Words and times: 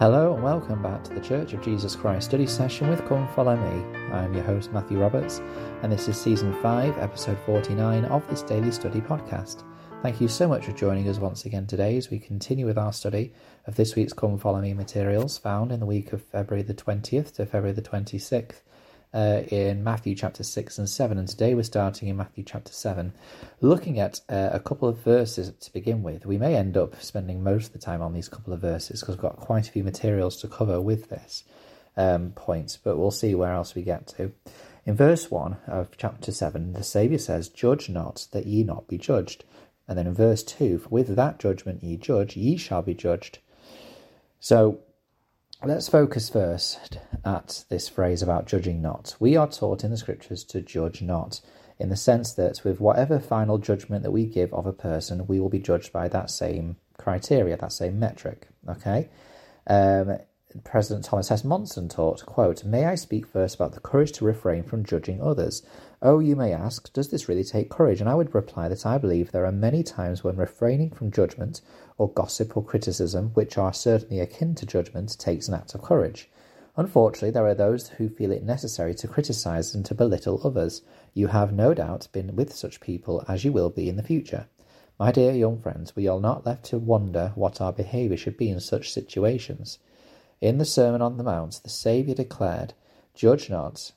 Hello 0.00 0.32
and 0.32 0.42
welcome 0.42 0.82
back 0.82 1.04
to 1.04 1.12
the 1.12 1.20
Church 1.20 1.52
of 1.52 1.60
Jesus 1.60 1.94
Christ 1.94 2.30
study 2.30 2.46
session 2.46 2.88
with 2.88 3.06
Come 3.06 3.28
Follow 3.34 3.54
Me. 3.54 3.98
I 4.12 4.24
am 4.24 4.32
your 4.32 4.44
host 4.44 4.72
Matthew 4.72 4.98
Roberts, 4.98 5.42
and 5.82 5.92
this 5.92 6.08
is 6.08 6.18
season 6.18 6.54
5, 6.62 6.96
episode 6.96 7.38
49 7.44 8.06
of 8.06 8.26
this 8.30 8.40
daily 8.40 8.72
study 8.72 9.02
podcast. 9.02 9.62
Thank 10.02 10.18
you 10.22 10.26
so 10.26 10.48
much 10.48 10.64
for 10.64 10.72
joining 10.72 11.06
us 11.06 11.18
once 11.18 11.44
again 11.44 11.66
today 11.66 11.98
as 11.98 12.08
we 12.08 12.18
continue 12.18 12.64
with 12.64 12.78
our 12.78 12.94
study 12.94 13.34
of 13.66 13.76
this 13.76 13.94
week's 13.94 14.14
Come 14.14 14.38
Follow 14.38 14.62
Me 14.62 14.72
materials 14.72 15.36
found 15.36 15.70
in 15.70 15.80
the 15.80 15.84
week 15.84 16.14
of 16.14 16.24
February 16.24 16.62
the 16.62 16.72
20th 16.72 17.34
to 17.34 17.44
February 17.44 17.72
the 17.72 17.82
26th 17.82 18.62
uh, 19.12 19.42
in 19.48 19.82
Matthew 19.82 20.14
chapter 20.14 20.42
6 20.42 20.78
and 20.78 20.88
7. 20.88 21.18
And 21.18 21.28
today 21.28 21.54
we're 21.54 21.62
starting 21.62 22.08
in 22.08 22.16
Matthew 22.16 22.44
chapter 22.44 22.72
7, 22.72 23.12
looking 23.60 23.98
at 23.98 24.20
uh, 24.28 24.50
a 24.52 24.60
couple 24.60 24.88
of 24.88 24.98
verses 24.98 25.52
to 25.60 25.72
begin 25.72 26.02
with. 26.02 26.26
We 26.26 26.38
may 26.38 26.56
end 26.56 26.76
up 26.76 27.00
spending 27.02 27.42
most 27.42 27.68
of 27.68 27.72
the 27.72 27.78
time 27.78 28.02
on 28.02 28.12
these 28.12 28.28
couple 28.28 28.52
of 28.52 28.60
verses 28.60 29.00
because 29.00 29.16
we've 29.16 29.22
got 29.22 29.36
quite 29.36 29.68
a 29.68 29.72
few 29.72 29.84
materials 29.84 30.36
to 30.38 30.48
cover 30.48 30.80
with 30.80 31.08
this 31.08 31.44
um, 31.96 32.30
point, 32.32 32.78
but 32.84 32.96
we'll 32.96 33.10
see 33.10 33.34
where 33.34 33.52
else 33.52 33.74
we 33.74 33.82
get 33.82 34.06
to. 34.08 34.32
In 34.86 34.96
verse 34.96 35.30
1 35.30 35.56
of 35.66 35.96
chapter 35.96 36.32
7, 36.32 36.72
the 36.72 36.82
Saviour 36.82 37.18
says, 37.18 37.48
Judge 37.48 37.88
not, 37.88 38.26
that 38.32 38.46
ye 38.46 38.64
not 38.64 38.88
be 38.88 38.98
judged. 38.98 39.44
And 39.86 39.98
then 39.98 40.06
in 40.06 40.14
verse 40.14 40.42
2, 40.44 40.86
with 40.88 41.16
that 41.16 41.38
judgment 41.38 41.82
ye 41.82 41.96
judge, 41.96 42.36
ye 42.36 42.56
shall 42.56 42.82
be 42.82 42.94
judged. 42.94 43.40
So 44.38 44.78
Let's 45.62 45.90
focus 45.90 46.30
first 46.30 46.98
at 47.22 47.66
this 47.68 47.86
phrase 47.86 48.22
about 48.22 48.46
judging 48.46 48.80
not. 48.80 49.14
We 49.20 49.36
are 49.36 49.46
taught 49.46 49.84
in 49.84 49.90
the 49.90 49.98
scriptures 49.98 50.42
to 50.44 50.62
judge 50.62 51.02
not, 51.02 51.42
in 51.78 51.90
the 51.90 51.96
sense 51.96 52.32
that 52.32 52.64
with 52.64 52.80
whatever 52.80 53.18
final 53.18 53.58
judgment 53.58 54.02
that 54.04 54.10
we 54.10 54.24
give 54.24 54.54
of 54.54 54.64
a 54.64 54.72
person, 54.72 55.26
we 55.26 55.38
will 55.38 55.50
be 55.50 55.58
judged 55.58 55.92
by 55.92 56.08
that 56.08 56.30
same 56.30 56.76
criteria, 56.96 57.58
that 57.58 57.72
same 57.72 57.98
metric. 57.98 58.48
Okay? 58.70 59.10
Um, 59.66 60.16
President 60.64 61.04
Thomas 61.04 61.30
S. 61.30 61.44
Monson 61.44 61.88
taught, 61.88 62.26
quote, 62.26 62.64
May 62.64 62.84
I 62.84 62.96
speak 62.96 63.24
first 63.24 63.54
about 63.54 63.72
the 63.72 63.78
courage 63.78 64.10
to 64.12 64.24
refrain 64.24 64.64
from 64.64 64.84
judging 64.84 65.22
others? 65.22 65.62
Oh, 66.02 66.18
you 66.18 66.34
may 66.34 66.52
ask, 66.52 66.92
does 66.92 67.08
this 67.08 67.28
really 67.28 67.44
take 67.44 67.70
courage? 67.70 68.00
And 68.00 68.10
I 68.10 68.16
would 68.16 68.34
reply 68.34 68.66
that 68.68 68.84
I 68.84 68.98
believe 68.98 69.30
there 69.30 69.46
are 69.46 69.52
many 69.52 69.84
times 69.84 70.24
when 70.24 70.34
refraining 70.34 70.90
from 70.90 71.12
judgment 71.12 71.60
or 71.98 72.10
gossip 72.10 72.56
or 72.56 72.64
criticism, 72.64 73.30
which 73.34 73.56
are 73.58 73.72
certainly 73.72 74.18
akin 74.18 74.56
to 74.56 74.66
judgment, 74.66 75.16
takes 75.20 75.46
an 75.46 75.54
act 75.54 75.76
of 75.76 75.82
courage. 75.82 76.28
Unfortunately, 76.76 77.30
there 77.30 77.46
are 77.46 77.54
those 77.54 77.90
who 77.90 78.08
feel 78.08 78.32
it 78.32 78.42
necessary 78.42 78.94
to 78.96 79.06
criticize 79.06 79.72
and 79.72 79.84
to 79.86 79.94
belittle 79.94 80.40
others. 80.42 80.82
You 81.14 81.28
have 81.28 81.52
no 81.52 81.74
doubt 81.74 82.08
been 82.10 82.34
with 82.34 82.52
such 82.52 82.80
people 82.80 83.24
as 83.28 83.44
you 83.44 83.52
will 83.52 83.70
be 83.70 83.88
in 83.88 83.94
the 83.94 84.02
future. 84.02 84.48
My 84.98 85.12
dear 85.12 85.32
young 85.32 85.60
friends, 85.60 85.94
we 85.94 86.08
are 86.08 86.20
not 86.20 86.44
left 86.44 86.64
to 86.66 86.78
wonder 86.78 87.30
what 87.36 87.60
our 87.60 87.72
behavior 87.72 88.16
should 88.16 88.36
be 88.36 88.50
in 88.50 88.58
such 88.58 88.92
situations. 88.92 89.78
In 90.40 90.56
the 90.56 90.64
Sermon 90.64 91.02
on 91.02 91.18
the 91.18 91.24
Mount, 91.24 91.60
the 91.62 91.68
Saviour 91.68 92.14
declared, 92.14 92.72
Judge 93.14 93.50
not. 93.50 93.92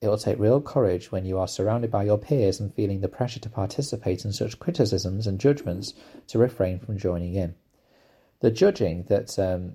It 0.00 0.06
will 0.06 0.16
take 0.16 0.38
real 0.38 0.60
courage 0.60 1.10
when 1.10 1.24
you 1.24 1.38
are 1.38 1.48
surrounded 1.48 1.90
by 1.90 2.04
your 2.04 2.18
peers 2.18 2.60
and 2.60 2.72
feeling 2.72 3.00
the 3.00 3.08
pressure 3.08 3.40
to 3.40 3.50
participate 3.50 4.24
in 4.24 4.32
such 4.32 4.60
criticisms 4.60 5.26
and 5.26 5.40
judgments 5.40 5.94
to 6.28 6.38
refrain 6.38 6.78
from 6.78 6.98
joining 6.98 7.34
in. 7.34 7.56
The 8.38 8.52
judging 8.52 9.04
that 9.08 9.36
um, 9.40 9.72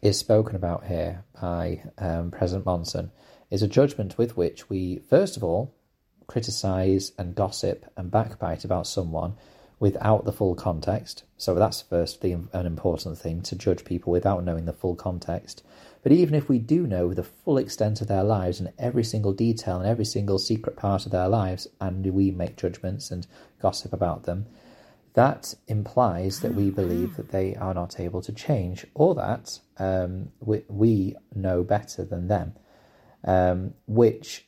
is 0.00 0.18
spoken 0.18 0.56
about 0.56 0.86
here 0.86 1.24
by 1.38 1.82
um, 1.98 2.30
President 2.30 2.64
Monson 2.64 3.10
is 3.50 3.62
a 3.62 3.68
judgment 3.68 4.16
with 4.16 4.38
which 4.38 4.70
we, 4.70 5.00
first 5.10 5.36
of 5.36 5.44
all, 5.44 5.74
criticize 6.26 7.12
and 7.18 7.34
gossip 7.34 7.84
and 7.94 8.10
backbite 8.10 8.64
about 8.64 8.86
someone 8.86 9.34
without 9.78 10.24
the 10.24 10.32
full 10.32 10.54
context. 10.54 11.24
So 11.36 11.54
that's 11.54 11.82
first 11.82 12.20
the, 12.20 12.32
an 12.32 12.66
important 12.66 13.18
thing 13.18 13.42
to 13.42 13.56
judge 13.56 13.84
people 13.84 14.12
without 14.12 14.44
knowing 14.44 14.64
the 14.64 14.72
full 14.72 14.94
context. 14.94 15.62
But 16.02 16.12
even 16.12 16.34
if 16.34 16.48
we 16.48 16.58
do 16.58 16.86
know 16.86 17.14
the 17.14 17.22
full 17.22 17.58
extent 17.58 18.00
of 18.00 18.08
their 18.08 18.22
lives 18.22 18.60
and 18.60 18.72
every 18.78 19.04
single 19.04 19.32
detail 19.32 19.78
and 19.78 19.88
every 19.88 20.04
single 20.04 20.38
secret 20.38 20.76
part 20.76 21.06
of 21.06 21.12
their 21.12 21.28
lives, 21.28 21.66
and 21.80 22.04
we 22.06 22.30
make 22.30 22.56
judgments 22.56 23.10
and 23.10 23.26
gossip 23.60 23.92
about 23.92 24.24
them, 24.24 24.46
that 25.14 25.54
implies 25.68 26.40
that 26.40 26.54
we 26.54 26.70
believe 26.70 27.16
that 27.16 27.30
they 27.30 27.54
are 27.56 27.72
not 27.72 27.98
able 27.98 28.20
to 28.20 28.32
change 28.32 28.84
or 28.94 29.14
that 29.14 29.58
um, 29.78 30.28
we, 30.40 30.62
we, 30.68 31.16
know 31.34 31.62
better 31.62 32.04
than 32.04 32.28
them, 32.28 32.52
um, 33.24 33.74
which 33.86 34.46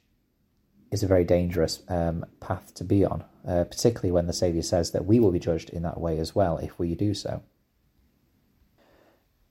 is 0.90 1.02
a 1.02 1.06
very 1.06 1.24
dangerous 1.24 1.82
um, 1.88 2.24
path 2.40 2.74
to 2.74 2.84
be 2.84 3.04
on, 3.04 3.24
uh, 3.46 3.64
particularly 3.64 4.10
when 4.10 4.26
the 4.26 4.32
Saviour 4.32 4.62
says 4.62 4.90
that 4.90 5.06
we 5.06 5.20
will 5.20 5.32
be 5.32 5.38
judged 5.38 5.70
in 5.70 5.82
that 5.82 6.00
way 6.00 6.18
as 6.18 6.34
well 6.34 6.58
if 6.58 6.78
we 6.78 6.94
do 6.94 7.14
so. 7.14 7.42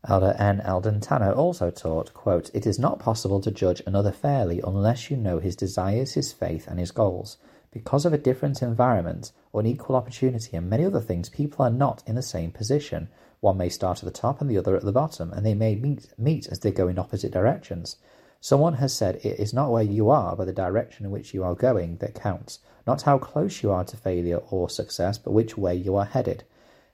Elder 0.07 0.35
N. 0.37 0.61
Eldon 0.61 0.99
Tanner 0.99 1.31
also 1.31 1.71
taught, 1.71 2.13
quote, 2.13 2.51
It 2.53 2.67
is 2.67 2.77
not 2.77 2.99
possible 2.99 3.41
to 3.41 3.49
judge 3.49 3.81
another 3.87 4.11
fairly 4.11 4.61
unless 4.63 5.09
you 5.09 5.17
know 5.17 5.39
his 5.39 5.55
desires, 5.55 6.13
his 6.13 6.31
faith, 6.31 6.67
and 6.67 6.79
his 6.79 6.91
goals. 6.91 7.37
Because 7.71 8.05
of 8.05 8.13
a 8.13 8.17
different 8.17 8.61
environment, 8.61 9.31
unequal 9.53 9.95
opportunity, 9.95 10.55
and 10.55 10.69
many 10.69 10.85
other 10.85 11.01
things, 11.01 11.29
people 11.29 11.65
are 11.65 11.71
not 11.71 12.03
in 12.05 12.15
the 12.15 12.21
same 12.21 12.51
position. 12.51 13.09
One 13.39 13.57
may 13.57 13.69
start 13.69 13.99
at 13.99 14.05
the 14.05 14.11
top 14.11 14.41
and 14.41 14.49
the 14.49 14.57
other 14.57 14.75
at 14.75 14.83
the 14.83 14.91
bottom, 14.91 15.33
and 15.33 15.45
they 15.45 15.55
may 15.55 15.75
meet, 15.75 16.13
meet 16.19 16.47
as 16.47 16.59
they 16.59 16.71
go 16.71 16.87
in 16.87 16.99
opposite 16.99 17.31
directions. 17.31 17.97
Someone 18.45 18.75
has 18.75 18.93
said 18.93 19.15
it 19.23 19.39
is 19.39 19.55
not 19.55 19.71
where 19.71 19.81
you 19.81 20.11
are, 20.11 20.35
but 20.35 20.45
the 20.45 20.53
direction 20.53 21.03
in 21.03 21.11
which 21.11 21.33
you 21.33 21.43
are 21.43 21.55
going 21.55 21.97
that 21.97 22.13
counts, 22.13 22.59
not 22.85 23.01
how 23.01 23.17
close 23.17 23.63
you 23.63 23.71
are 23.71 23.83
to 23.83 23.97
failure 23.97 24.37
or 24.51 24.69
success, 24.69 25.17
but 25.17 25.31
which 25.31 25.57
way 25.57 25.73
you 25.73 25.95
are 25.95 26.05
headed. 26.05 26.43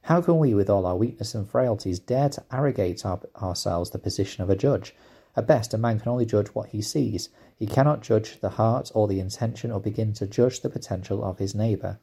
How 0.04 0.22
can 0.22 0.40
we, 0.40 0.54
with 0.54 0.70
all 0.70 0.86
our 0.86 0.96
weakness 0.96 1.36
and 1.36 1.46
frailties, 1.46 2.00
dare 2.00 2.30
to 2.30 2.44
arrogate 2.54 3.06
our, 3.06 3.20
ourselves 3.42 3.90
the 3.90 4.00
position 4.00 4.42
of 4.42 4.50
a 4.50 4.56
judge? 4.56 4.96
At 5.36 5.46
best, 5.46 5.74
a 5.74 5.78
man 5.78 6.00
can 6.00 6.14
only 6.14 6.26
judge 6.26 6.48
what 6.54 6.70
he 6.70 6.82
sees. 6.82 7.28
He 7.58 7.68
cannot 7.68 8.00
judge 8.00 8.40
the 8.40 8.52
heart 8.52 8.90
or 8.96 9.10
the 9.10 9.20
intention 9.20 9.74
or 9.74 9.82
begin 9.82 10.14
to 10.14 10.28
judge 10.28 10.62
the 10.62 10.70
potential 10.70 11.22
of 11.22 11.40
his 11.40 11.54
neighbour. 11.54 12.00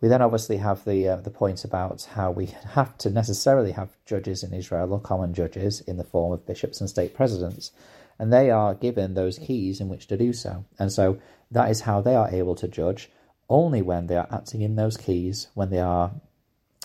We 0.00 0.08
then 0.08 0.22
obviously 0.22 0.58
have 0.58 0.84
the 0.84 1.08
uh, 1.08 1.16
the 1.16 1.30
point 1.30 1.64
about 1.64 2.02
how 2.12 2.30
we 2.30 2.46
have 2.74 2.96
to 2.98 3.10
necessarily 3.10 3.72
have 3.72 3.96
judges 4.04 4.42
in 4.42 4.52
Israel 4.52 4.92
or 4.92 5.00
common 5.00 5.32
judges 5.32 5.80
in 5.80 5.96
the 5.96 6.04
form 6.04 6.32
of 6.32 6.46
bishops 6.46 6.80
and 6.80 6.90
stake 6.90 7.14
presidents, 7.14 7.72
and 8.18 8.32
they 8.32 8.50
are 8.50 8.74
given 8.74 9.14
those 9.14 9.38
keys 9.38 9.80
in 9.80 9.88
which 9.88 10.06
to 10.08 10.16
do 10.16 10.32
so. 10.32 10.64
And 10.78 10.92
so 10.92 11.18
that 11.50 11.70
is 11.70 11.80
how 11.80 12.00
they 12.00 12.14
are 12.14 12.28
able 12.28 12.54
to 12.56 12.68
judge 12.68 13.10
only 13.48 13.80
when 13.80 14.06
they 14.06 14.16
are 14.16 14.28
acting 14.30 14.60
in 14.60 14.76
those 14.76 14.96
keys, 14.96 15.48
when 15.54 15.70
they 15.70 15.80
are 15.80 16.12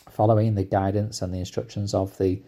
following 0.09 0.55
the 0.55 0.63
guidance 0.63 1.21
and 1.21 1.33
the 1.33 1.39
instructions 1.39 1.93
of 1.93 2.17
the 2.17 2.41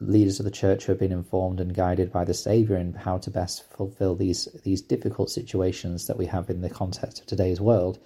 leaders 0.00 0.40
of 0.40 0.44
the 0.44 0.50
church 0.50 0.84
who 0.84 0.92
have 0.92 0.98
been 0.98 1.12
informed 1.12 1.60
and 1.60 1.74
guided 1.74 2.12
by 2.12 2.24
the 2.24 2.34
Saviour 2.34 2.78
in 2.78 2.92
how 2.92 3.18
to 3.18 3.30
best 3.30 3.68
fulfill 3.70 4.14
these 4.14 4.48
these 4.64 4.80
difficult 4.80 5.30
situations 5.30 6.06
that 6.06 6.16
we 6.16 6.26
have 6.26 6.50
in 6.50 6.60
the 6.60 6.70
context 6.70 7.20
of 7.20 7.26
today's 7.26 7.60
world 7.60 7.98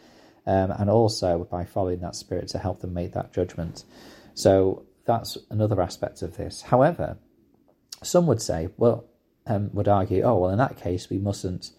um, 0.47 0.71
and 0.71 0.91
also 0.91 1.47
by 1.51 1.65
following 1.65 2.01
that 2.01 2.17
spirit 2.17 2.49
to 2.49 2.59
help 2.59 2.81
them 2.81 2.95
make 2.95 3.13
that 3.13 3.33
judgment. 3.33 3.85
So 4.35 4.85
that's 5.05 5.39
another 5.51 5.81
aspect 5.81 6.23
of 6.23 6.37
this. 6.37 6.63
However, 6.63 7.19
some 8.03 8.27
would 8.27 8.43
say, 8.43 8.69
well, 8.77 9.05
um, 9.47 9.71
would 9.73 9.89
argue, 9.89 10.23
oh, 10.23 10.39
well, 10.39 10.51
in 10.51 10.59
that 10.59 10.77
case, 10.77 11.11
we 11.11 11.19
mustn't 11.19 11.71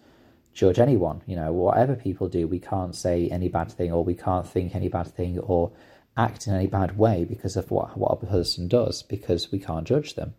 judge 0.52 0.78
anyone. 0.78 1.22
You 1.26 1.36
know, 1.36 1.52
whatever 1.52 1.94
people 1.94 2.28
do, 2.28 2.46
we 2.46 2.58
can't 2.58 2.94
say 2.94 3.28
any 3.28 3.48
bad 3.48 3.70
thing, 3.70 3.92
or 3.92 4.04
we 4.04 4.14
can't 4.14 4.48
think 4.48 4.74
any 4.74 4.88
bad 4.88 5.08
thing, 5.08 5.38
or 5.38 5.72
act 6.16 6.46
in 6.46 6.54
any 6.54 6.66
bad 6.66 6.96
way 6.96 7.24
because 7.24 7.56
of 7.56 7.70
what 7.70 7.96
what 7.96 8.22
a 8.22 8.26
person 8.26 8.68
does, 8.68 9.02
because 9.02 9.52
we 9.52 9.58
can't 9.58 9.86
judge 9.86 10.14
them. 10.14 10.34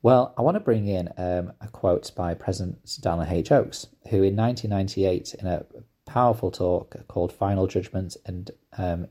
Well, 0.00 0.32
I 0.38 0.42
want 0.42 0.54
to 0.54 0.60
bring 0.60 0.86
in 0.86 1.08
um, 1.16 1.52
a 1.60 1.68
quote 1.68 2.12
by 2.14 2.34
President 2.34 2.84
Dallin 2.86 3.30
H. 3.30 3.50
Oaks, 3.50 3.88
who 4.10 4.22
in 4.22 4.36
1998, 4.36 5.34
in 5.34 5.46
a 5.46 5.66
powerful 6.08 6.50
talk 6.50 6.96
called 7.06 7.32
Final 7.32 7.66
Judgment 7.66 8.16
and 8.26 8.50
um, 8.76 9.06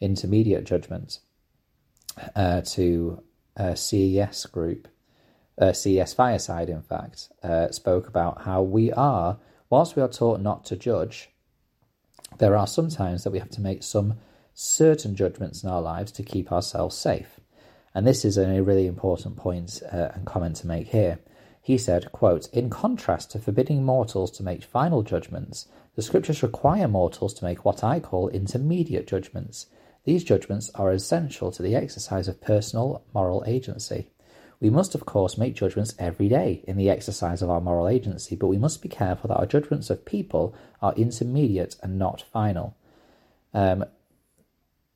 Intermediate 0.00 0.64
Judgment 0.64 1.18
uh, 2.34 2.60
to 2.62 3.22
a 3.56 3.76
CES 3.76 4.46
group, 4.46 4.88
uh, 5.60 5.72
CES 5.72 6.14
Fireside, 6.14 6.68
in 6.68 6.82
fact, 6.82 7.28
uh, 7.42 7.70
spoke 7.70 8.08
about 8.08 8.42
how 8.42 8.62
we 8.62 8.92
are, 8.92 9.38
whilst 9.68 9.96
we 9.96 10.02
are 10.02 10.08
taught 10.08 10.40
not 10.40 10.64
to 10.66 10.76
judge, 10.76 11.30
there 12.38 12.56
are 12.56 12.66
some 12.66 12.88
times 12.88 13.24
that 13.24 13.30
we 13.30 13.40
have 13.40 13.50
to 13.50 13.60
make 13.60 13.82
some 13.82 14.14
certain 14.54 15.16
judgments 15.16 15.62
in 15.62 15.68
our 15.68 15.82
lives 15.82 16.12
to 16.12 16.22
keep 16.22 16.52
ourselves 16.52 16.96
safe. 16.96 17.40
And 17.94 18.06
this 18.06 18.24
is 18.24 18.38
a 18.38 18.62
really 18.62 18.86
important 18.86 19.36
point 19.36 19.82
uh, 19.92 20.10
and 20.14 20.26
comment 20.26 20.56
to 20.56 20.66
make 20.66 20.88
here. 20.88 21.18
He 21.68 21.76
said, 21.76 22.12
quote, 22.12 22.48
In 22.54 22.70
contrast 22.70 23.32
to 23.32 23.38
forbidding 23.38 23.84
mortals 23.84 24.30
to 24.30 24.42
make 24.42 24.64
final 24.64 25.02
judgments, 25.02 25.66
the 25.96 26.00
scriptures 26.00 26.42
require 26.42 26.88
mortals 26.88 27.34
to 27.34 27.44
make 27.44 27.62
what 27.62 27.84
I 27.84 28.00
call 28.00 28.30
intermediate 28.30 29.06
judgments. 29.06 29.66
These 30.04 30.24
judgments 30.24 30.70
are 30.76 30.90
essential 30.90 31.52
to 31.52 31.62
the 31.62 31.76
exercise 31.76 32.26
of 32.26 32.40
personal 32.40 33.04
moral 33.12 33.44
agency. 33.46 34.08
We 34.60 34.70
must, 34.70 34.94
of 34.94 35.04
course, 35.04 35.36
make 35.36 35.56
judgments 35.56 35.94
every 35.98 36.30
day 36.30 36.64
in 36.66 36.78
the 36.78 36.88
exercise 36.88 37.42
of 37.42 37.50
our 37.50 37.60
moral 37.60 37.86
agency, 37.86 38.34
but 38.34 38.46
we 38.46 38.56
must 38.56 38.80
be 38.80 38.88
careful 38.88 39.28
that 39.28 39.36
our 39.36 39.44
judgments 39.44 39.90
of 39.90 40.06
people 40.06 40.54
are 40.80 40.94
intermediate 40.94 41.76
and 41.82 41.98
not 41.98 42.24
final. 42.32 42.78
Um, 43.52 43.84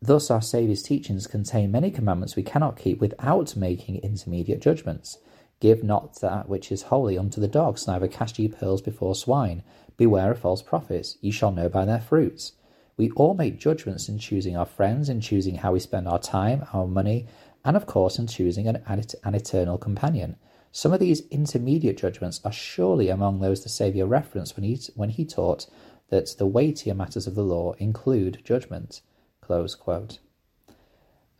Thus, 0.01 0.31
our 0.31 0.41
Saviour's 0.41 0.83
teachings 0.83 1.27
contain 1.27 1.71
many 1.71 1.91
commandments 1.91 2.35
we 2.35 2.43
cannot 2.43 2.79
keep 2.79 2.99
without 2.99 3.57
making 3.57 3.99
intermediate 3.99 4.63
judgments. 4.63 5.19
Give 5.63 5.85
not 5.85 6.17
that 6.17 6.49
which 6.49 6.73
is 6.73 6.83
holy 6.91 7.17
unto 7.17 7.41
the 7.41 7.47
dogs, 7.47 7.87
neither 7.87 8.09
cast 8.09 8.37
ye 8.37 8.49
pearls 8.49 8.83
before 8.83 9.15
swine. 9.15 9.63
Beware 9.97 10.33
of 10.33 10.41
false 10.41 10.61
prophets, 10.61 11.19
ye 11.21 11.31
shall 11.31 11.53
know 11.53 11.69
by 11.69 11.85
their 11.85 12.01
fruits. 12.01 12.55
We 12.97 13.13
all 13.13 13.35
make 13.35 13.61
judgments 13.61 14.09
in 14.09 14.19
choosing 14.19 14.57
our 14.57 14.67
friends, 14.67 15.09
in 15.09 15.21
choosing 15.21 15.55
how 15.55 15.75
we 15.75 15.79
spend 15.79 16.09
our 16.09 16.19
time, 16.19 16.67
our 16.73 16.89
money, 16.89 17.29
and 17.65 17.77
of 17.77 17.87
course 17.87 18.19
in 18.19 18.27
choosing 18.27 18.67
an, 18.67 18.83
an 18.89 19.35
eternal 19.37 19.79
companion. 19.79 20.35
Some 20.73 20.93
of 20.93 20.99
these 20.99 21.29
intermediate 21.29 21.97
judgments 21.97 22.41
are 22.45 22.51
surely 22.51 23.09
among 23.09 23.39
those 23.39 23.63
the 23.63 23.69
Saviour 23.69 24.09
referenced 24.09 24.57
when 24.57 24.65
he, 24.65 24.81
when 24.97 25.11
he 25.11 25.25
taught 25.25 25.69
that 26.09 26.35
the 26.39 26.47
weightier 26.47 26.93
matters 26.93 27.29
of 27.29 27.37
the 27.37 27.45
law 27.45 27.75
include 27.75 28.43
judgment. 28.45 29.01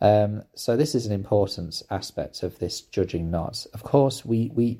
Um, 0.01 0.43
so 0.55 0.75
this 0.75 0.95
is 0.95 1.05
an 1.05 1.13
important 1.13 1.81
aspect 1.89 2.43
of 2.43 2.59
this 2.59 2.81
judging 2.81 3.31
not. 3.31 3.65
Of 3.73 3.83
course, 3.83 4.25
we 4.25 4.51
we 4.53 4.79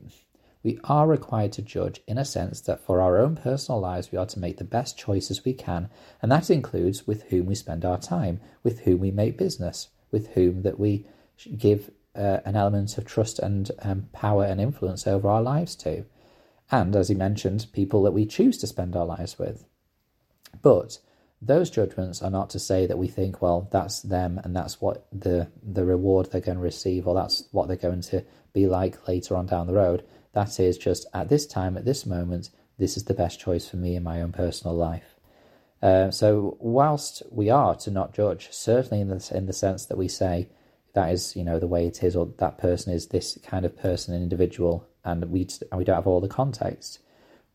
we 0.63 0.80
are 0.86 1.07
required 1.07 1.51
to 1.54 1.62
judge 1.62 2.01
in 2.07 2.18
a 2.18 2.25
sense 2.25 2.62
that 2.62 2.81
for 2.81 3.01
our 3.01 3.18
own 3.18 3.36
personal 3.36 3.81
lives 3.81 4.12
we 4.12 4.18
are 4.18 4.25
to 4.25 4.39
make 4.39 4.57
the 4.57 4.63
best 4.63 4.98
choices 4.98 5.44
we 5.44 5.54
can, 5.54 5.89
and 6.21 6.31
that 6.31 6.50
includes 6.50 7.07
with 7.07 7.24
whom 7.24 7.45
we 7.45 7.56
spend 7.56 7.86
our 7.86 7.98
time, 7.98 8.39
with 8.63 8.80
whom 8.81 9.00
we 9.00 9.12
make 9.12 9.38
business, 9.38 9.89
with 10.12 10.27
whom 10.33 10.62
that 10.63 10.80
we 10.80 11.06
give 11.57 11.92
uh, 12.16 12.39
an 12.45 12.56
element 12.56 12.98
of 12.98 13.06
trust 13.06 13.39
and 13.39 13.71
um, 13.81 14.07
power 14.13 14.45
and 14.45 14.62
influence 14.62 15.07
over 15.07 15.27
our 15.27 15.42
lives 15.42 15.75
to, 15.75 16.06
and 16.71 16.95
as 16.95 17.09
he 17.09 17.16
mentioned, 17.16 17.68
people 17.74 18.04
that 18.04 18.12
we 18.13 18.25
choose 18.25 18.57
to 18.57 18.68
spend 18.68 18.95
our 18.95 19.06
lives 19.06 19.38
with. 19.38 19.66
But 20.62 21.00
those 21.45 21.69
judgments 21.69 22.22
are 22.22 22.30
not 22.30 22.50
to 22.51 22.60
say 22.60 22.86
that 22.86 22.98
we 22.98 23.07
think, 23.07 23.42
well, 23.42 23.68
that's 23.72 24.01
them 24.01 24.40
and 24.44 24.56
that's 24.56 24.80
what 24.81 25.06
the 25.12 25.50
the 25.62 25.86
reward 25.86 26.31
they're 26.31 26.42
going 26.42 26.57
to 26.57 26.63
receive, 26.63 27.07
or 27.07 27.16
that's 27.16 27.48
what 27.51 27.68
they're 27.68 27.78
going 27.78 28.01
to 28.01 28.24
be 28.54 28.68
like 28.68 29.07
later 29.07 29.36
on 29.36 29.45
down 29.45 29.68
the 29.68 29.74
road. 29.74 30.04
That 30.34 30.60
is 30.60 30.78
just 30.78 31.06
at 31.13 31.30
this 31.30 31.45
time, 31.45 31.78
at 31.78 31.86
this 31.86 32.06
moment, 32.06 32.50
this 32.78 32.98
is 32.98 33.06
the 33.06 33.13
best 33.13 33.40
choice 33.40 33.68
for 33.68 33.78
me 33.78 33.95
in 33.95 34.04
my 34.04 34.22
own 34.22 34.31
personal 34.31 34.75
life. 34.75 35.16
Uh, 35.81 36.10
so, 36.12 36.57
whilst 36.60 37.24
we 37.30 37.50
are 37.50 37.75
to 37.75 37.92
not 37.92 38.13
judge, 38.13 38.48
certainly 38.51 39.01
in 39.01 39.10
the 39.10 39.31
in 39.36 39.45
the 39.45 39.54
sense 39.54 39.86
that 39.86 39.98
we 39.98 40.07
say 40.07 40.48
that 40.94 41.12
is, 41.12 41.36
you 41.36 41.44
know, 41.44 41.60
the 41.60 41.68
way 41.68 41.88
it 41.88 42.04
is, 42.04 42.16
or 42.16 42.34
that 42.38 42.57
person 42.57 42.94
is 42.94 43.07
this 43.07 43.38
kind 43.44 43.66
of 43.66 43.78
person 43.78 44.13
and 44.13 44.24
individual, 44.24 44.88
and 45.04 45.25
we 45.25 45.48
and 45.72 45.78
we 45.78 45.84
don't 45.84 45.95
have 45.95 46.07
all 46.07 46.22
the 46.22 46.28
context. 46.28 47.00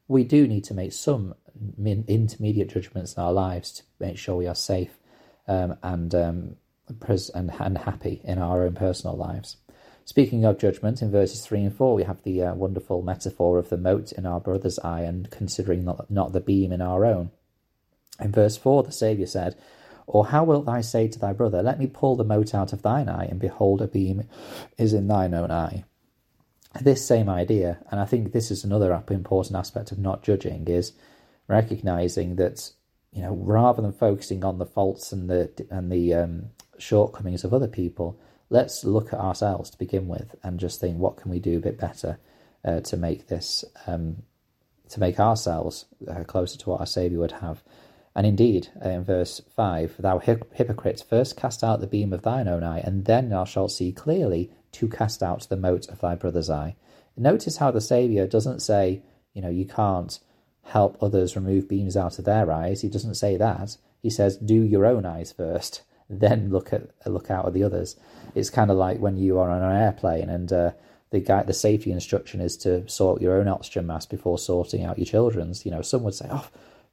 We 0.09 0.25
do 0.25 0.47
need 0.47 0.65
to 0.65 0.75
make 0.75 0.93
some 0.93 1.35
intermediate 1.79 2.71
judgments 2.71 3.15
in 3.15 3.23
our 3.23 3.33
lives 3.33 3.73
to 3.73 3.83
make 4.01 4.19
sure 4.19 4.37
we 4.37 4.47
are 4.47 4.55
safe 4.55 4.99
um, 5.47 5.77
and, 5.83 6.15
um, 6.15 6.57
pres- 7.01 7.31
and 7.31 7.51
and 7.59 7.79
happy 7.79 8.21
in 8.25 8.39
our 8.39 8.65
own 8.65 8.75
personal 8.75 9.17
lives. 9.17 9.57
Speaking 10.05 10.47
of 10.47 10.59
judgment, 10.59 11.03
in 11.03 11.11
verses 11.11 11.45
3 11.45 11.65
and 11.65 11.77
4, 11.77 11.95
we 11.95 12.05
have 12.05 12.23
the 12.23 12.43
uh, 12.43 12.55
wonderful 12.55 13.03
metaphor 13.03 13.59
of 13.59 13.69
the 13.69 13.77
mote 13.77 14.11
in 14.13 14.25
our 14.25 14.41
brother's 14.41 14.79
eye 14.79 15.03
and 15.03 15.31
considering 15.31 15.85
not, 15.85 16.11
not 16.11 16.33
the 16.33 16.41
beam 16.41 16.73
in 16.73 16.81
our 16.81 17.05
own. 17.05 17.31
In 18.19 18.33
verse 18.33 18.57
4, 18.57 18.85
the 18.85 18.93
Saviour 18.93 19.27
said, 19.27 19.55
Or 20.07 20.29
how 20.29 20.45
wilt 20.45 20.65
thou 20.65 20.81
say 20.81 21.09
to 21.09 21.19
thy 21.19 21.35
brother, 21.35 21.63
Let 21.63 21.79
me 21.79 21.87
pull 21.87 22.17
the 22.17 22.25
mote 22.25 22.55
out 22.55 22.73
of 22.73 22.81
thine 22.81 23.07
eye, 23.07 23.27
and 23.27 23.39
behold, 23.39 23.83
a 23.83 23.87
beam 23.87 24.25
is 24.79 24.95
in 24.95 25.09
thine 25.09 25.35
own 25.35 25.51
eye? 25.51 25.85
This 26.81 27.05
same 27.05 27.29
idea, 27.29 27.79
and 27.91 28.01
I 28.01 28.07
think 28.07 28.33
this 28.33 28.51
is 28.51 28.65
another 28.65 29.03
important 29.11 29.57
aspect 29.57 29.93
of 29.93 29.99
not 29.99 30.23
judging, 30.23 30.67
is 30.69 30.93
recognizing 31.49 32.37
that 32.37 32.71
you 33.13 33.23
know 33.23 33.35
rather 33.35 33.83
than 33.83 33.93
focusing 33.93 34.45
on 34.45 34.59
the 34.59 34.67
faults 34.67 35.13
and 35.13 35.29
the 35.29 35.51
and 35.71 35.91
the 35.91 36.15
um, 36.15 36.51
shortcomings 36.79 37.45
of 37.45 37.53
other 37.53 37.69
people, 37.69 38.21
let's 38.51 38.85
look 38.85 39.13
at 39.13 39.19
ourselves 39.19 39.71
to 39.71 39.79
begin 39.79 40.07
with 40.07 40.37
and 40.43 40.61
just 40.61 40.81
think 40.81 40.99
what 40.99 41.17
can 41.17 41.31
we 41.31 41.41
do 41.41 41.57
a 41.57 41.61
bit 41.61 41.79
better 41.79 42.19
uh, 42.65 42.81
to 42.81 42.97
make 42.97 43.29
this 43.29 43.65
um, 43.87 44.23
to 44.89 45.01
make 45.01 45.21
ourselves 45.21 45.87
uh, 46.09 46.25
closer 46.25 46.59
to 46.59 46.71
what 46.71 46.81
our 46.81 46.87
Saviour 46.87 47.21
would 47.21 47.33
have. 47.33 47.63
And 48.15 48.27
indeed, 48.27 48.69
uh, 48.85 48.89
in 48.89 49.05
verse 49.05 49.41
5, 49.55 49.97
Thou 49.99 50.19
hypocrite, 50.19 51.05
first 51.09 51.37
cast 51.37 51.63
out 51.63 51.81
the 51.81 51.87
beam 51.87 52.13
of 52.13 52.23
thine 52.23 52.49
own 52.49 52.65
eye, 52.65 52.81
and 52.81 53.05
then 53.05 53.29
thou 53.29 53.45
shalt 53.45 53.71
see 53.71 53.93
clearly 53.93 54.51
to 54.73 54.89
cast 54.89 55.23
out 55.23 55.49
the 55.49 55.57
mote 55.57 55.89
of 55.89 56.01
thy 56.01 56.15
brother's 56.15 56.51
eye. 56.51 56.75
Notice 57.17 57.59
how 57.59 57.71
the 57.71 57.81
Saviour 57.81 58.27
doesn't 58.27 58.61
say, 58.61 59.03
you 59.35 59.43
know, 59.43 59.49
you 59.51 59.67
can't 59.67 60.19
help 60.69 61.03
others 61.03 61.37
remove 61.37 61.69
beams 61.69 61.97
out 61.97 62.19
of 62.19 62.25
their 62.25 62.51
eyes. 62.51 62.83
He 62.83 62.89
doesn't 62.89 63.15
say 63.15 63.37
that. 63.37 63.77
He 64.03 64.11
says, 64.11 64.37
do 64.37 64.63
your 64.63 64.87
own 64.87 65.05
eyes 65.05 65.33
first, 65.33 65.83
then 66.11 66.51
look 66.51 66.73
at 66.73 66.91
look 67.07 67.31
out 67.31 67.47
at 67.47 67.53
the 67.53 67.65
others. 67.65 67.97
It's 68.35 68.51
kind 68.51 68.71
of 68.71 68.77
like 68.77 68.99
when 68.99 69.17
you 69.17 69.39
are 69.39 69.51
on 69.51 69.63
an 69.63 69.77
airplane 69.77 70.31
and 70.31 70.53
uh, 70.53 70.71
the 71.11 71.21
guy, 71.21 71.43
the 71.43 71.55
safety 71.55 71.91
instruction 71.91 72.41
is 72.41 72.57
to 72.59 72.89
sort 72.89 73.23
your 73.23 73.39
own 73.39 73.49
oxygen 73.49 73.87
mask 73.87 74.11
before 74.11 74.39
sorting 74.39 74.85
out 74.85 74.99
your 74.99 75.07
children's. 75.07 75.65
You 75.65 75.71
know, 75.71 75.83
some 75.83 76.03
would 76.03 76.15
say, 76.15 76.29
"Oh, 76.31 76.47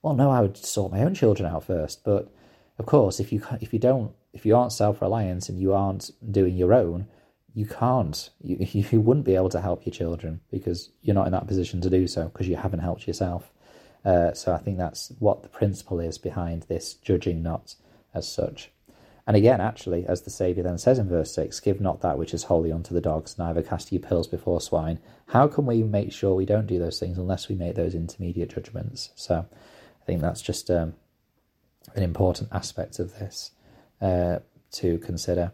well, 0.06 0.14
no, 0.14 0.30
I 0.30 0.42
would 0.42 0.56
sort 0.56 0.92
my 0.92 1.02
own 1.02 1.16
children 1.16 1.52
out 1.52 1.64
first. 1.64 2.04
But 2.04 2.32
of 2.78 2.86
course, 2.86 3.20
if 3.20 3.34
you 3.34 3.42
if 3.60 3.74
you 3.74 3.80
don't, 3.80 4.12
if 4.34 4.46
you 4.46 4.56
aren't 4.56 4.72
self 4.72 5.02
reliant 5.02 5.50
and 5.50 5.60
you 5.60 5.74
aren't 5.74 6.12
doing 6.32 6.56
your 6.56 6.76
own, 6.76 7.08
you 7.56 7.66
can't. 7.66 8.30
You 8.40 8.58
you 8.92 9.02
wouldn't 9.02 9.26
be 9.26 9.36
able 9.36 9.50
to 9.50 9.62
help 9.62 9.84
your 9.84 9.94
children 9.94 10.42
because 10.52 10.92
you're 11.02 11.16
not 11.16 11.26
in 11.26 11.32
that 11.32 11.48
position 11.48 11.82
to 11.82 11.90
do 11.90 12.08
so 12.08 12.26
because 12.26 12.48
you 12.48 12.56
haven't 12.56 12.82
helped 12.82 13.08
yourself. 13.08 13.52
Uh, 14.06 14.34
so 14.34 14.54
I 14.54 14.58
think 14.60 14.78
that's 14.78 15.12
what 15.20 15.42
the 15.42 15.50
principle 15.50 16.00
is 16.00 16.18
behind 16.18 16.64
this 16.64 16.94
judging 16.94 17.42
not 17.42 17.76
as 18.14 18.32
such. 18.32 18.72
And 19.28 19.36
again, 19.36 19.60
actually, 19.60 20.06
as 20.06 20.22
the 20.22 20.30
Saviour 20.30 20.64
then 20.64 20.78
says 20.78 21.00
in 21.00 21.10
verse 21.10 21.34
6, 21.34 21.60
give 21.62 21.82
not 21.82 22.02
that 22.02 22.20
which 22.20 22.34
is 22.34 22.44
holy 22.44 22.72
unto 22.72 22.94
the 22.94 23.02
dogs, 23.02 23.40
neither 23.40 23.64
cast 23.64 23.92
ye 23.92 23.98
pearls 23.98 24.28
before 24.28 24.62
swine. 24.62 25.00
How 25.28 25.48
can 25.48 25.66
we 25.66 25.82
make 25.82 26.14
sure 26.14 26.36
we 26.36 26.46
don't 26.46 26.68
do 26.68 26.78
those 26.78 27.00
things 27.00 27.18
unless 27.18 27.50
we 27.50 27.56
make 27.56 27.74
those 27.74 27.96
intermediate 27.96 28.54
judgments? 28.54 29.10
So 29.16 29.48
I 30.00 30.06
think 30.06 30.22
that's 30.22 30.44
just 30.44 30.70
um, 30.70 30.94
an 31.96 32.04
important 32.04 32.50
aspect 32.52 33.00
of 33.00 33.18
this 33.18 33.52
uh, 34.00 34.40
to 34.74 35.00
consider. 35.00 35.54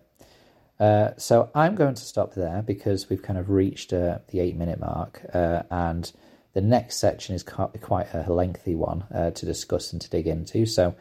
Uh, 0.78 1.12
so 1.16 1.50
I'm 1.56 1.76
going 1.76 1.96
to 1.96 2.04
stop 2.04 2.34
there 2.34 2.64
because 2.66 3.10
we've 3.10 3.22
kind 3.22 3.40
of 3.40 3.50
reached 3.50 3.94
uh, 3.94 4.18
the 4.30 4.42
eight 4.42 4.58
minute 4.58 4.80
mark 4.80 5.22
uh, 5.34 5.64
and 5.70 6.12
the 6.54 6.62
next 6.62 6.98
section 6.98 7.36
is 7.36 7.44
quite 7.44 8.08
a 8.14 8.32
lengthy 8.32 8.76
one 8.76 9.04
uh, 9.14 9.32
to 9.32 9.46
discuss 9.46 9.94
and 9.94 10.02
to 10.02 10.10
dig 10.10 10.28
into. 10.28 10.66
So 10.66 10.96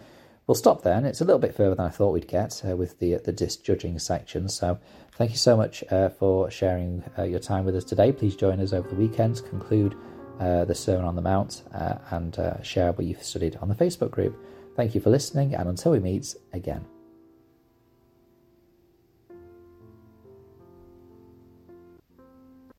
we'll 0.47 0.55
stop 0.55 0.83
there. 0.83 0.95
And 0.95 1.07
it's 1.07 1.21
a 1.21 1.25
little 1.25 1.41
bit 1.41 1.55
further 1.55 1.75
than 1.75 1.87
I 1.87 1.91
thought 1.91 2.13
we'd 2.13 2.29
get 2.29 2.63
uh, 2.69 2.77
with 2.77 2.99
the 2.99 3.17
the 3.17 3.33
disc 3.33 3.63
judging 3.63 3.99
section. 3.99 4.49
So 4.49 4.79
thank 5.13 5.31
you 5.31 5.37
so 5.37 5.57
much 5.57 5.83
uh, 5.91 6.09
for 6.11 6.51
sharing 6.51 7.03
uh, 7.19 7.25
your 7.25 7.41
time 7.41 7.65
with 7.65 7.77
us 7.77 7.85
today. 7.85 8.13
Please 8.13 8.37
join 8.37 8.61
us 8.61 8.73
over 8.73 8.89
the 8.89 8.95
weekend 8.95 9.37
to 9.37 9.43
conclude 9.43 9.97
uh, 10.39 10.65
the 10.65 10.75
Sermon 10.75 11.05
on 11.05 11.17
the 11.17 11.23
Mount 11.23 11.63
uh, 11.75 11.97
and 12.11 12.39
share 12.63 12.93
what 12.93 13.07
you've 13.07 13.23
studied 13.23 13.57
on 13.57 13.69
the 13.69 13.75
Facebook 13.75 14.11
group. 14.11 14.37
Thank 14.77 14.95
you 14.95 15.01
for 15.01 15.11
listening, 15.11 15.55
and 15.55 15.69
until 15.69 15.93
we 15.93 16.01
meet 16.01 16.35
again. 16.53 16.87